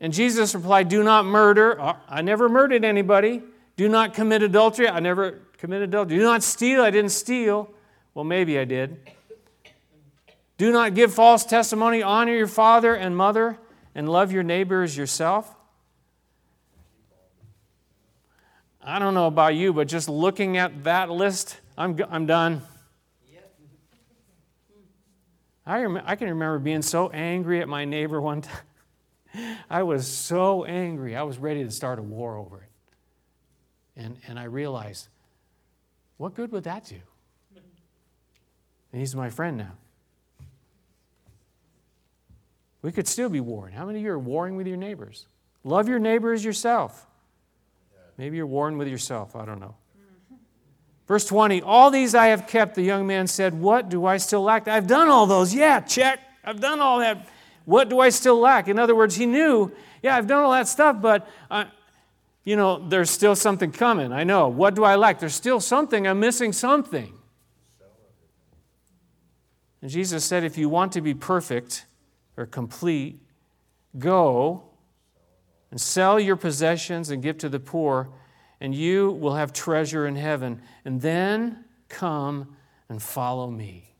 [0.00, 1.80] And Jesus replied, Do not murder.
[1.80, 3.42] Uh, I never murdered anybody.
[3.76, 4.88] Do not commit adultery.
[4.88, 6.18] I never committed adultery.
[6.18, 6.82] Do not steal.
[6.82, 7.70] I didn't steal.
[8.14, 8.98] Well, maybe I did.
[10.56, 12.02] Do not give false testimony.
[12.02, 13.58] Honor your father and mother
[13.94, 15.54] and love your neighbor as yourself.
[18.82, 22.62] I don't know about you, but just looking at that list, I'm, I'm done.
[25.66, 29.56] I, rem- I can remember being so angry at my neighbor one time.
[29.70, 31.14] I was so angry.
[31.14, 34.02] I was ready to start a war over it.
[34.02, 35.08] And, and I realized,
[36.16, 36.96] what good would that do?
[38.92, 39.72] And he's my friend now.
[42.80, 43.74] We could still be warring.
[43.74, 45.26] How many of you are warring with your neighbors?
[45.64, 47.07] Love your neighbor as yourself.
[48.18, 49.36] Maybe you're warring with yourself.
[49.36, 49.76] I don't know.
[51.06, 53.54] Verse 20 All these I have kept, the young man said.
[53.54, 54.68] What do I still lack?
[54.68, 55.54] I've done all those.
[55.54, 56.20] Yeah, check.
[56.44, 57.26] I've done all that.
[57.64, 58.68] What do I still lack?
[58.68, 61.66] In other words, he knew, yeah, I've done all that stuff, but, uh,
[62.42, 64.10] you know, there's still something coming.
[64.10, 64.48] I know.
[64.48, 65.18] What do I lack?
[65.18, 66.06] There's still something.
[66.06, 67.12] I'm missing something.
[69.82, 71.84] And Jesus said, if you want to be perfect
[72.38, 73.20] or complete,
[73.98, 74.67] go
[75.70, 78.10] and sell your possessions and give to the poor,
[78.60, 80.60] and you will have treasure in heaven.
[80.84, 82.56] And then come
[82.88, 83.94] and follow me.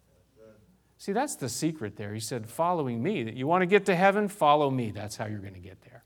[0.97, 2.13] See, that's the secret there.
[2.13, 3.23] He said, following me.
[3.23, 4.91] That you want to get to heaven, follow me.
[4.91, 6.03] That's how you're going to get there.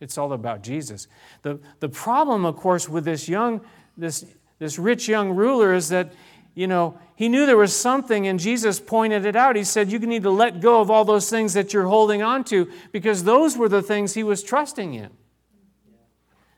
[0.00, 1.06] It's all about Jesus.
[1.42, 3.60] The, the problem, of course, with this young,
[3.96, 4.26] this,
[4.58, 6.12] this rich young ruler is that,
[6.54, 9.56] you know, he knew there was something and Jesus pointed it out.
[9.56, 12.44] He said, You need to let go of all those things that you're holding on
[12.44, 15.10] to because those were the things he was trusting in.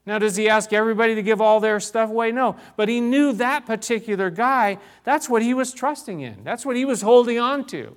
[0.05, 2.31] Now, does he ask everybody to give all their stuff away?
[2.31, 2.57] No.
[2.77, 6.85] But he knew that particular guy, that's what he was trusting in, that's what he
[6.85, 7.97] was holding on to.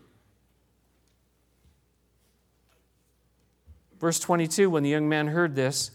[4.00, 5.92] Verse 22 when the young man heard this,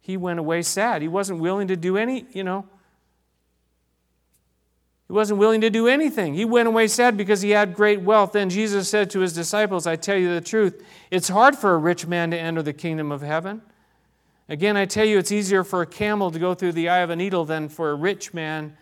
[0.00, 1.00] he went away sad.
[1.00, 2.66] He wasn't willing to do any, you know,
[5.06, 6.34] he wasn't willing to do anything.
[6.34, 8.32] He went away sad because he had great wealth.
[8.32, 11.78] Then Jesus said to his disciples, I tell you the truth, it's hard for a
[11.78, 13.62] rich man to enter the kingdom of heaven.
[14.48, 17.10] Again, I tell you, it's easier for a camel to go through the eye of
[17.10, 18.76] a needle than for a rich man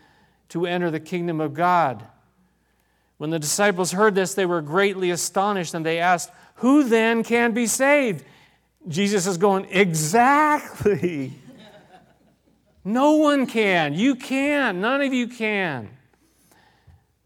[0.50, 2.04] to enter the kingdom of God.
[3.18, 7.52] When the disciples heard this, they were greatly astonished and they asked, Who then can
[7.52, 8.24] be saved?
[8.88, 11.32] Jesus is going, Exactly.
[12.84, 13.94] no one can.
[13.94, 14.80] You can.
[14.80, 15.90] None of you can.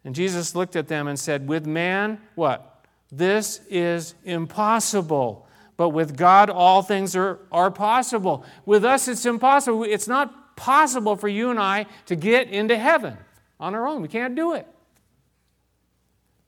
[0.09, 2.83] And Jesus looked at them and said, With man, what?
[3.13, 5.47] This is impossible.
[5.77, 8.47] But with God, all things are, are possible.
[8.65, 9.85] With us, it's impossible.
[9.85, 13.19] It's not possible for you and I to get into heaven
[13.61, 14.01] on our own.
[14.01, 14.67] We can't do it.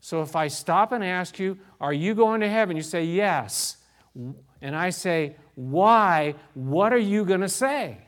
[0.01, 2.79] So if I stop and ask you, Are you going to heaven?
[2.79, 3.77] You say, Yes.
[4.15, 6.35] And I say, Why?
[6.55, 7.99] What are you going to say?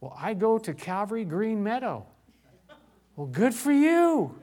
[0.00, 2.06] Well, I go to Calvary Green Meadow.
[3.16, 4.38] Well, good for you.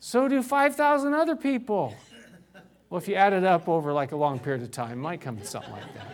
[0.00, 1.94] So do 5,000 other people.
[2.88, 5.20] Well, if you add it up over like a long period of time, it might
[5.20, 6.06] come to something like that.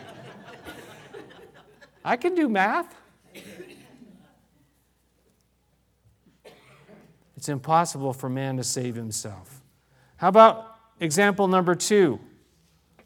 [2.03, 2.93] I can do math.
[7.37, 9.61] It's impossible for man to save himself.
[10.17, 12.19] How about example number two?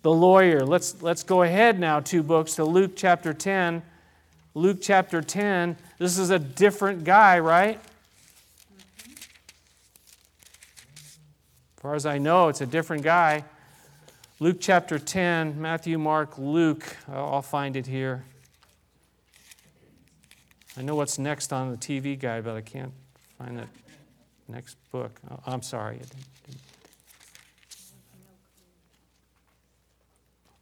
[0.02, 0.66] The lawyer.
[0.66, 3.82] Let's, let's go ahead now, two books, to Luke chapter 10.
[4.54, 5.78] Luke chapter 10.
[6.00, 7.80] This is a different guy, right?
[11.86, 13.46] Far as I know, it's a different guy.
[14.40, 16.98] Luke chapter 10, Matthew, Mark, Luke.
[17.08, 18.26] I'll find it here.
[20.76, 22.92] I know what's next on the TV guide, but I can't
[23.38, 23.68] find that
[24.48, 25.12] next book.
[25.30, 26.00] Oh, I'm sorry.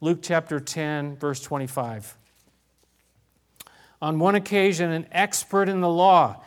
[0.01, 2.17] Luke chapter 10, verse 25.
[4.01, 6.43] On one occasion, an expert in the law,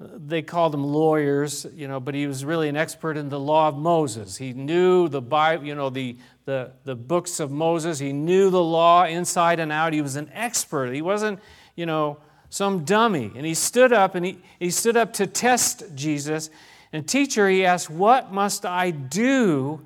[0.00, 3.68] they called him lawyers, you know, but he was really an expert in the law
[3.68, 4.36] of Moses.
[4.36, 7.98] He knew the Bible, you know, the, the, the books of Moses.
[7.98, 9.92] He knew the law inside and out.
[9.92, 10.92] He was an expert.
[10.92, 11.38] He wasn't,
[11.76, 12.16] you know,
[12.48, 13.30] some dummy.
[13.36, 16.48] And he stood up and he, he stood up to test Jesus.
[16.92, 19.84] And teacher, he asked, What must I do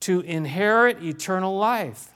[0.00, 2.12] to inherit eternal life.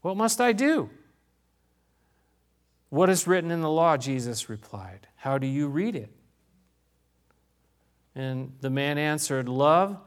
[0.00, 0.90] What must I do?
[2.90, 3.96] What is written in the law?
[3.96, 5.06] Jesus replied.
[5.16, 6.10] How do you read it?
[8.14, 9.98] And the man answered, Love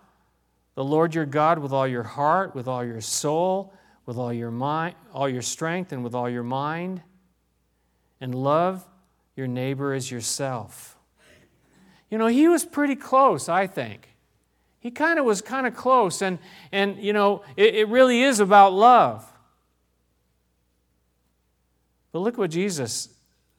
[0.76, 3.74] the Lord your God with all your heart, with all your soul,
[4.06, 7.02] with all your mind, all your strength, and with all your mind,
[8.20, 8.86] and love
[9.36, 10.98] your neighbor as yourself.
[12.10, 14.16] You know, he was pretty close, I think.
[14.80, 16.40] He kind of was kind of close, and,
[16.72, 19.31] and you know, it, it really is about love.
[22.12, 23.10] But look what Jesus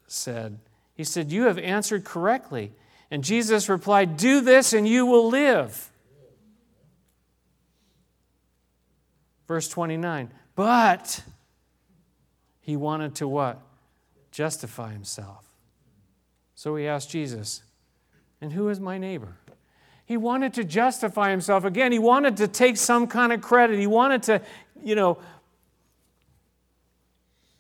[0.07, 0.59] said.
[0.95, 2.73] He said, You have answered correctly.
[3.11, 5.91] And Jesus replied, Do this and you will live.
[9.47, 10.31] Verse 29.
[10.55, 11.23] But
[12.61, 13.61] he wanted to what?
[14.31, 15.45] Justify himself.
[16.55, 17.63] So he asked Jesus,
[18.41, 19.37] And who is my neighbor?
[20.05, 21.65] He wanted to justify himself.
[21.65, 23.79] Again, he wanted to take some kind of credit.
[23.79, 24.43] He wanted to,
[24.83, 25.19] you know,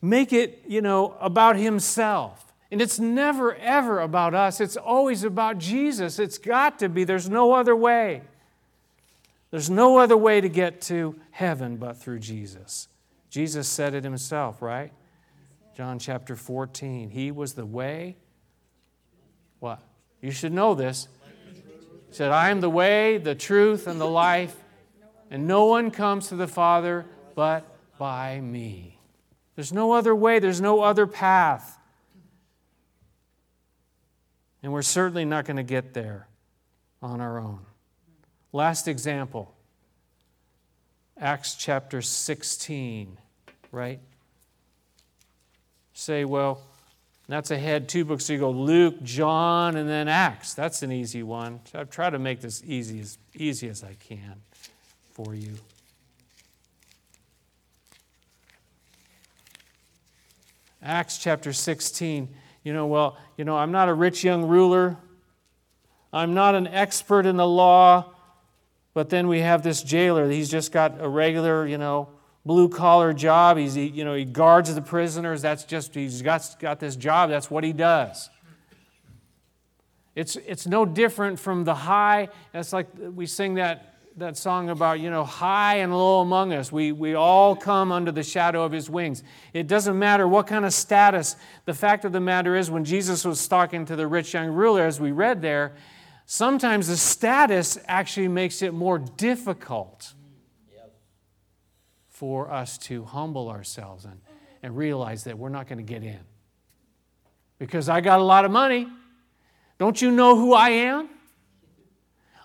[0.02, 2.52] make it, you know, about himself.
[2.70, 4.60] And it's never, ever about us.
[4.60, 6.18] It's always about Jesus.
[6.18, 7.04] It's got to be.
[7.04, 8.22] There's no other way.
[9.50, 12.88] There's no other way to get to heaven but through Jesus.
[13.28, 14.90] Jesus said it himself, right?
[15.76, 17.10] John chapter 14.
[17.10, 18.16] He was the way.
[19.60, 19.80] What?
[20.22, 21.08] You should know this.
[22.08, 24.56] He said, I am the way, the truth, and the life,
[25.30, 27.66] and no one comes to the Father but
[27.98, 28.91] by me.
[29.54, 31.78] There's no other way, there's no other path.
[34.62, 36.28] And we're certainly not going to get there
[37.02, 37.60] on our own.
[38.52, 39.52] Last example
[41.18, 43.16] Acts chapter 16,
[43.70, 44.00] right?
[45.92, 46.60] Say, well,
[47.28, 48.26] that's ahead two books.
[48.26, 50.54] So you go Luke, John, and then Acts.
[50.54, 51.60] That's an easy one.
[51.70, 54.40] So I've tried to make this easy as easy as I can
[55.12, 55.54] for you.
[60.82, 62.28] Acts chapter 16.
[62.64, 64.96] You know, well, you know, I'm not a rich young ruler.
[66.12, 68.12] I'm not an expert in the law.
[68.94, 70.28] But then we have this jailer.
[70.28, 72.08] He's just got a regular, you know,
[72.44, 73.56] blue collar job.
[73.56, 75.40] He's, he, you know, he guards the prisoners.
[75.40, 77.30] That's just, he's got, got this job.
[77.30, 78.28] That's what he does.
[80.14, 82.28] It's, it's no different from the high.
[82.52, 86.70] It's like we sing that that song about, you know, high and low among us.
[86.70, 89.22] We, we all come under the shadow of his wings.
[89.52, 91.36] It doesn't matter what kind of status.
[91.64, 94.84] The fact of the matter is, when Jesus was talking to the rich young ruler,
[94.84, 95.74] as we read there,
[96.26, 100.14] sometimes the status actually makes it more difficult
[102.08, 104.20] for us to humble ourselves and,
[104.62, 106.20] and realize that we're not going to get in.
[107.58, 108.86] Because I got a lot of money.
[109.78, 111.08] Don't you know who I am?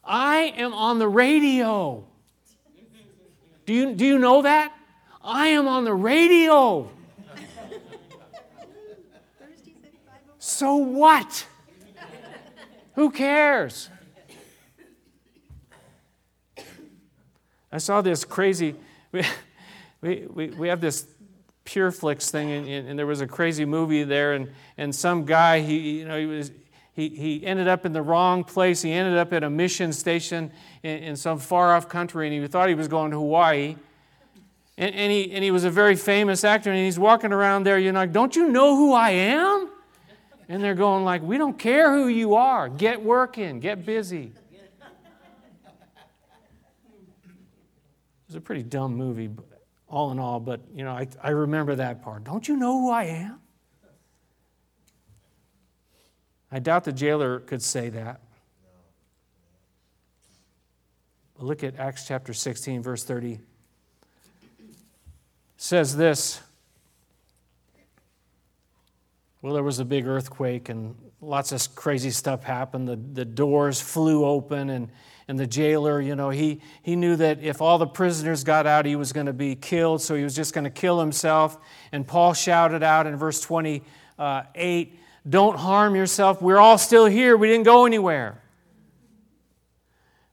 [0.08, 2.06] I am on the radio.
[3.66, 4.74] Do you, do you know that?
[5.22, 6.90] I am on the radio.
[10.40, 11.46] So what?
[12.96, 13.90] Who cares?
[17.70, 18.76] I saw this crazy.
[20.00, 21.08] We, we, we have this
[21.66, 26.00] PureFlix thing, and, and, there was a crazy movie there, and, and some guy, he,
[26.00, 26.52] you know, he was
[26.98, 28.82] he, he ended up in the wrong place.
[28.82, 32.48] He ended up at a mission station in, in some far off country, and he
[32.48, 33.76] thought he was going to Hawaii.
[34.80, 37.78] And, and, he, and he was a very famous actor, and he's walking around there.
[37.78, 39.70] you know, like, don't you know who I am?
[40.50, 42.68] And they're going like, we don't care who you are.
[42.68, 44.32] Get working, get busy.
[44.52, 44.64] It
[48.26, 49.30] was a pretty dumb movie,
[49.88, 52.24] all in all, but you know, I, I remember that part.
[52.24, 53.40] Don't you know who I am?
[56.52, 58.22] I doubt the jailer could say that.
[61.38, 63.34] But look at Acts chapter 16, verse 30.
[63.34, 63.42] It
[65.58, 66.42] says this
[69.42, 72.88] Well, there was a big earthquake and lots of crazy stuff happened.
[72.88, 74.90] The, the doors flew open, and,
[75.28, 78.86] and the jailer, you know, he, he knew that if all the prisoners got out,
[78.86, 81.58] he was going to be killed, so he was just going to kill himself.
[81.92, 86.42] And Paul shouted out in verse 28, don't harm yourself.
[86.42, 87.36] We're all still here.
[87.36, 88.42] We didn't go anywhere.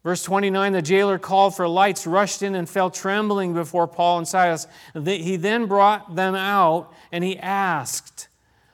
[0.04, 4.28] Verse 29 the jailer called for lights, rushed in, and fell trembling before Paul and
[4.28, 4.66] Silas.
[5.04, 8.28] He then brought them out and he asked,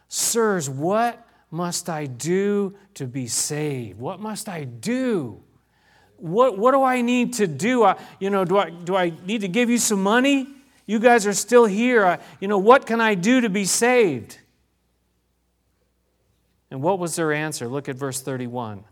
[0.09, 3.99] Sirs, what must I do to be saved?
[3.99, 5.41] What must I do?
[6.17, 7.85] What, what do I need to do?
[7.85, 10.49] I, you know, do I, do I need to give you some money?
[10.85, 12.05] You guys are still here.
[12.05, 14.39] I, you know, what can I do to be saved?
[16.71, 17.69] And what was their answer?
[17.69, 18.85] Look at verse 31.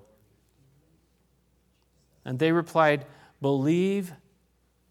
[2.24, 3.07] And they replied,
[3.41, 4.12] Believe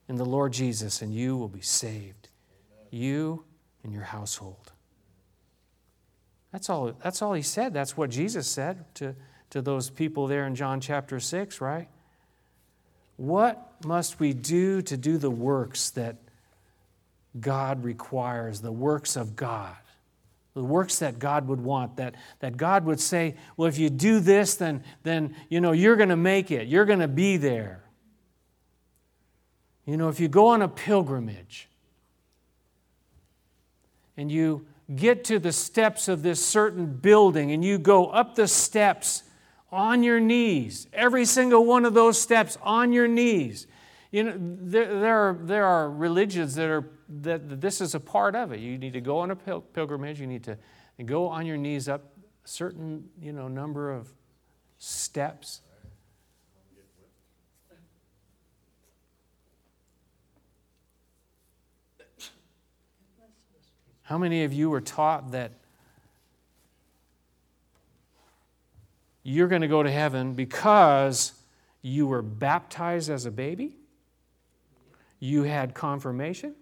[0.07, 2.29] in the Lord Jesus, and you will be saved.
[2.89, 3.43] You
[3.83, 4.71] and your household.
[6.51, 7.73] That's all, that's all he said.
[7.73, 9.15] That's what Jesus said to,
[9.49, 11.89] to those people there in John chapter 6, right?
[13.17, 16.15] What must we do to do the works that
[17.39, 19.75] God requires, the works of God?
[20.57, 24.19] The works that God would want, that, that God would say, well, if you do
[24.19, 26.67] this, then, then you know, you're going to make it.
[26.67, 27.83] You're going to be there.
[29.85, 31.69] You know, if you go on a pilgrimage
[34.17, 38.47] and you get to the steps of this certain building and you go up the
[38.47, 39.21] steps
[39.71, 43.67] on your knees, every single one of those steps on your knees.
[44.11, 48.35] You know, there, there, are, there are religions that are that, this is a part
[48.35, 48.59] of it.
[48.59, 50.19] You need to go on a pil- pilgrimage.
[50.19, 50.57] You need to
[51.05, 54.09] go on your knees up a certain you know number of
[54.77, 55.61] steps.
[64.03, 65.51] How many of you were taught that
[69.21, 71.33] you're going to go to heaven because
[71.81, 73.75] you were baptized as a baby?
[75.19, 76.55] You had confirmation?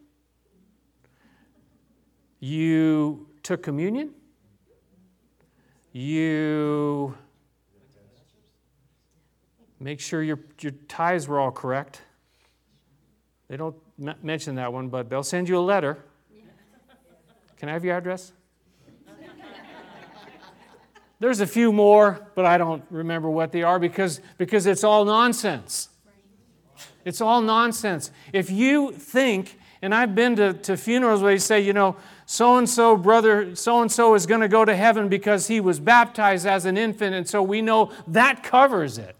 [2.47, 4.11] You took communion?
[5.93, 7.17] You
[9.79, 12.03] make sure your, your tithes were all correct.
[13.47, 15.97] They don't m- mention that one, but they'll send you a letter.
[17.57, 18.31] Can I have your address?
[21.19, 25.03] There's a few more, but I don't remember what they are because, because it's all
[25.03, 25.89] nonsense.
[27.05, 28.11] It's all nonsense.
[28.33, 32.57] If you think, and I've been to, to funerals where they say, you know, so
[32.57, 35.80] and so brother, so and so is going to go to heaven because he was
[35.80, 39.15] baptized as an infant, and so we know that covers it.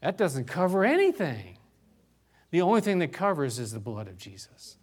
[0.00, 1.58] That doesn't cover anything.
[2.50, 4.76] The only thing that covers is the blood of Jesus.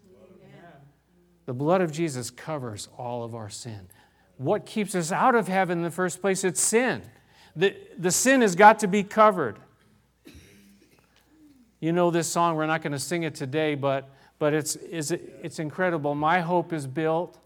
[1.45, 3.89] The blood of Jesus covers all of our sin.
[4.37, 6.43] What keeps us out of heaven in the first place?
[6.43, 7.01] It's sin.
[7.55, 9.59] The, the sin has got to be covered.
[11.79, 14.09] You know this song, we're not going to sing it today, but,
[14.41, 16.15] but it's, it's, it's incredible.
[16.15, 17.37] My hope is built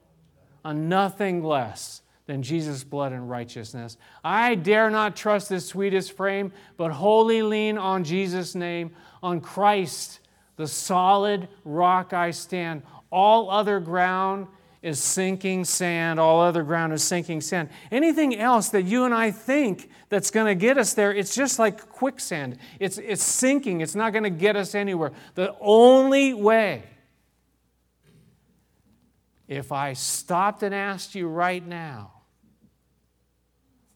[0.63, 3.97] on nothing less than Jesus' blood and righteousness.
[4.23, 10.21] I dare not trust this sweetest frame, but wholly lean on Jesus' name, on Christ,
[10.55, 12.81] the solid rock I stand.
[13.11, 14.47] All other ground
[14.85, 16.19] is sinking sand.
[16.19, 17.69] All other ground is sinking sand.
[17.91, 21.57] Anything else that you and I think that's going to get us there, it's just
[21.57, 22.59] like quicksand.
[22.79, 25.11] It's, it's sinking, it's not going to get us anywhere.
[25.33, 26.83] The only way,
[29.47, 32.11] if I stopped and asked you right now,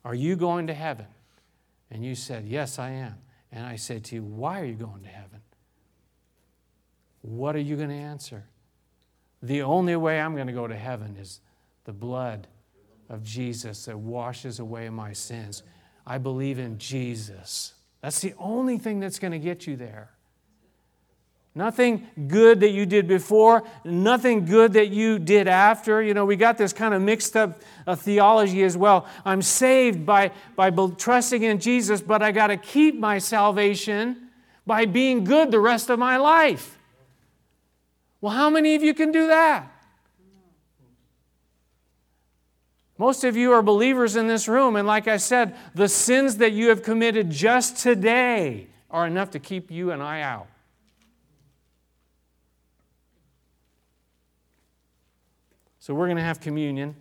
[0.03, 1.05] are you going to heaven?
[1.91, 3.15] And you said, Yes, I am.
[3.51, 5.41] And I said to you, Why are you going to heaven?
[7.21, 8.45] What are you going to answer?
[9.41, 11.39] The only way I'm going to go to heaven is
[11.85, 12.47] the blood
[13.09, 15.63] of Jesus that washes away my sins.
[16.05, 17.73] I believe in Jesus.
[18.01, 20.09] That's the only thing that's going to get you there.
[21.55, 26.01] Nothing good that you did before, nothing good that you did after.
[26.01, 29.07] You know, we got this kind of mixed up uh, theology as well.
[29.25, 34.29] I'm saved by, by trusting in Jesus, but I got to keep my salvation
[34.65, 36.78] by being good the rest of my life.
[38.21, 39.71] Well, how many of you can do that?
[42.97, 46.51] Most of you are believers in this room, and like I said, the sins that
[46.51, 50.47] you have committed just today are enough to keep you and I out.
[55.79, 56.95] So we're going to have communion.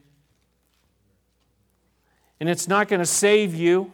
[2.38, 3.92] And it's not going to save you.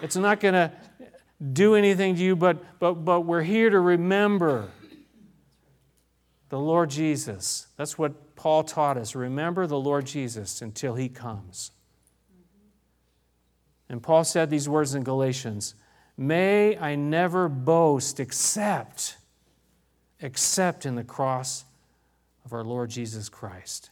[0.00, 0.72] It's not going to
[1.40, 4.68] do anything to you, but, but, but we're here to remember
[6.50, 7.68] the Lord Jesus.
[7.76, 9.14] That's what Paul taught us.
[9.14, 11.70] Remember the Lord Jesus until he comes.
[13.88, 15.74] And Paul said these words in Galatians
[16.16, 19.16] May I never boast except,
[20.20, 21.64] except in the cross
[22.44, 23.90] of our Lord Jesus Christ.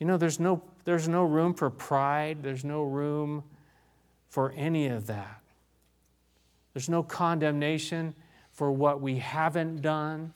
[0.00, 3.44] You know, there's no, there's no room for pride, there's no room
[4.28, 5.43] for any of that.
[6.74, 8.14] There's no condemnation
[8.52, 10.34] for what we haven't done.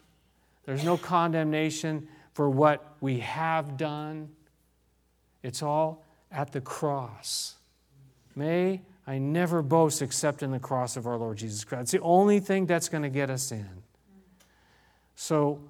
[0.64, 4.30] There's no condemnation for what we have done.
[5.42, 7.56] It's all at the cross.
[8.36, 11.82] May I never boast except in the cross of our Lord Jesus Christ.
[11.82, 13.82] It's the only thing that's going to get us in.
[15.16, 15.60] So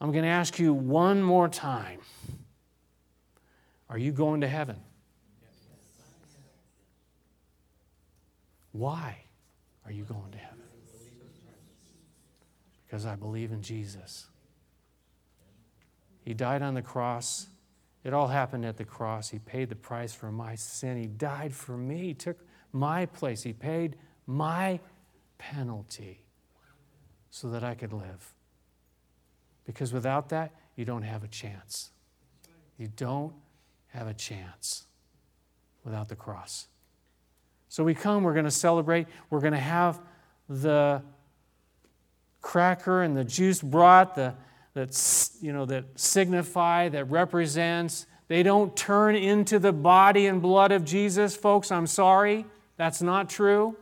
[0.00, 2.00] I'm going to ask you one more time
[3.88, 4.76] Are you going to heaven?
[8.72, 9.16] Why?
[9.88, 10.58] Are you going to heaven?
[12.86, 14.26] Because I believe in Jesus.
[16.22, 17.46] He died on the cross.
[18.04, 19.30] It all happened at the cross.
[19.30, 20.96] He paid the price for my sin.
[20.96, 21.98] He died for me.
[21.98, 22.38] He took
[22.72, 23.42] my place.
[23.42, 24.80] He paid my
[25.38, 26.24] penalty
[27.30, 28.34] so that I could live.
[29.64, 31.90] Because without that, you don't have a chance.
[32.78, 33.34] You don't
[33.88, 34.86] have a chance
[35.84, 36.68] without the cross.
[37.68, 40.00] So we come, we're going to celebrate, we're going to have
[40.48, 41.02] the
[42.40, 44.34] cracker and the juice brought, the,
[44.74, 48.06] that, you know, that signify, that represents.
[48.28, 51.70] They don't turn into the body and blood of Jesus, folks.
[51.70, 52.46] I'm sorry.
[52.76, 53.76] That's not true.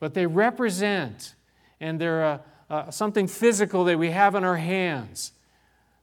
[0.00, 1.34] But they represent,
[1.78, 2.40] and they're a,
[2.70, 5.32] a, something physical that we have in our hands.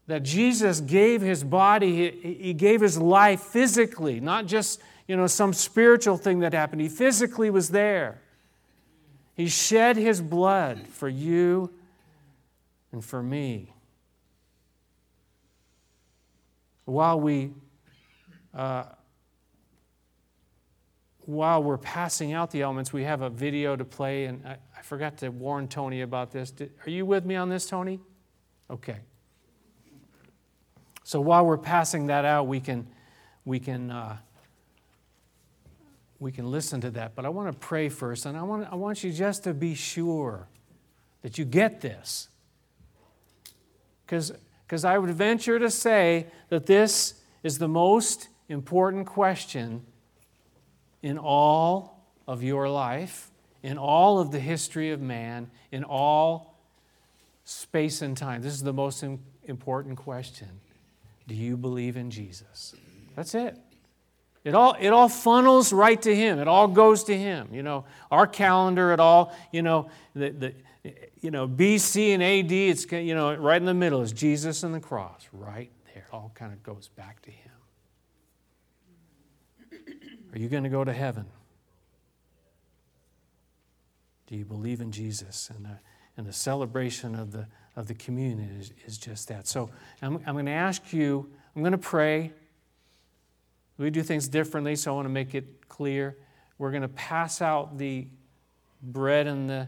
[0.06, 5.28] That Jesus gave his body, he, he gave his life physically, not just you know,
[5.28, 6.82] some spiritual thing that happened.
[6.82, 8.22] He physically was there.
[9.36, 11.72] He shed his blood for you
[12.92, 13.74] and for me.
[16.86, 17.52] While we
[18.54, 18.86] uh,
[21.28, 24.82] while we're passing out the elements, we have a video to play, and I, I
[24.82, 26.52] forgot to warn Tony about this.
[26.52, 28.00] Did, are you with me on this, Tony?
[28.70, 29.00] Okay.
[31.04, 32.88] So while we're passing that out, we can
[33.44, 34.18] we can uh,
[36.20, 37.16] we can listen to that.
[37.16, 39.76] But I want to pray first, and I want, I want you just to be
[39.76, 40.48] sure
[41.22, 42.30] that you get this.
[44.06, 49.86] Because I would venture to say that this is the most important question
[51.04, 53.30] in all of your life,
[53.64, 56.58] in all of the history of man, in all
[57.44, 58.42] space and time.
[58.42, 59.04] This is the most
[59.46, 60.48] important question.
[61.28, 62.76] Do you believe in Jesus?
[63.16, 63.58] That's it.
[64.48, 66.40] It all, it all funnels right to Him.
[66.40, 67.50] It all goes to Him.
[67.52, 70.54] You know, our calendar, it all, you know, the, the,
[71.20, 74.74] you know, BC and AD, it's, you know, right in the middle is Jesus and
[74.74, 76.04] the cross, right there.
[76.04, 77.52] It all kind of goes back to Him.
[80.32, 81.26] Are you going to go to heaven?
[84.28, 85.52] Do you believe in Jesus?
[85.54, 85.80] And the,
[86.16, 89.46] and the celebration of the, of the communion is, is just that.
[89.46, 89.72] So
[90.02, 92.32] I'm, I'm going to ask you, I'm going to pray.
[93.78, 96.18] We do things differently, so I want to make it clear.
[96.58, 98.08] We're going to pass out the
[98.82, 99.68] bread and the,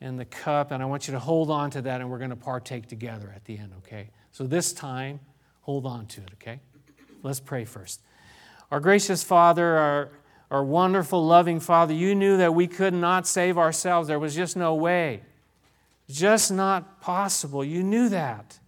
[0.00, 2.30] and the cup, and I want you to hold on to that, and we're going
[2.30, 4.10] to partake together at the end, okay?
[4.30, 5.20] So this time,
[5.60, 6.60] hold on to it, okay?
[7.22, 8.00] Let's pray first.
[8.70, 10.08] Our gracious Father, our,
[10.50, 14.08] our wonderful, loving Father, you knew that we could not save ourselves.
[14.08, 15.22] There was just no way.
[16.08, 17.62] Just not possible.
[17.62, 18.58] You knew that.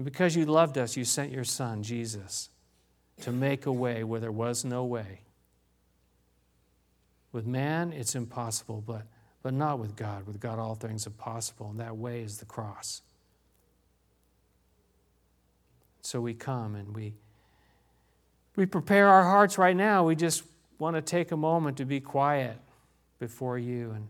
[0.00, 2.48] And because you loved us, you sent your Son, Jesus,
[3.20, 5.20] to make a way where there was no way.
[7.32, 9.02] With man, it's impossible, but,
[9.42, 10.26] but not with God.
[10.26, 13.02] With God, all things are possible, and that way is the cross.
[16.00, 17.12] So we come and we,
[18.56, 20.04] we prepare our hearts right now.
[20.04, 20.44] We just
[20.78, 22.56] want to take a moment to be quiet
[23.18, 24.08] before you and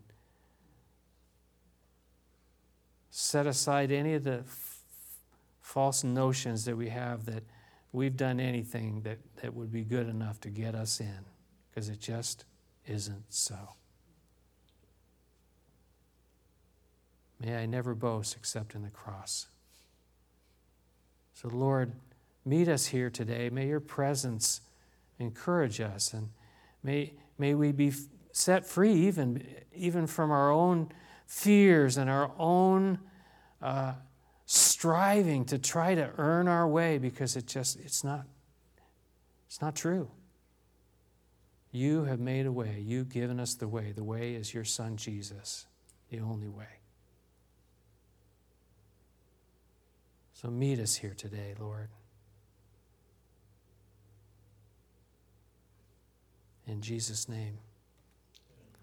[3.10, 4.44] set aside any of the
[5.70, 7.44] false notions that we have that
[7.92, 11.24] we've done anything that, that would be good enough to get us in,
[11.70, 12.44] because it just
[12.88, 13.56] isn't so.
[17.38, 19.46] May I never boast except in the cross.
[21.34, 21.92] So, Lord,
[22.44, 23.48] meet us here today.
[23.48, 24.62] May your presence
[25.20, 26.30] encourage us, and
[26.82, 27.92] may, may we be
[28.32, 30.90] set free even, even from our own
[31.26, 32.98] fears and our own.
[33.62, 33.92] Uh,
[34.52, 38.26] striving to try to earn our way because it just it's not
[39.46, 40.10] it's not true.
[41.70, 42.82] You have made a way.
[42.84, 43.92] You've given us the way.
[43.92, 45.66] The way is your son jesus
[46.08, 46.80] the only way.
[50.32, 51.90] So meet us here today lord.
[56.66, 57.58] In jesus name